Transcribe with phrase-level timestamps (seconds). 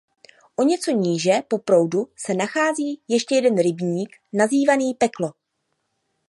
[0.55, 5.31] O něco níže po proudu se nachází ještě jeden rybník nazývaný "Peklo".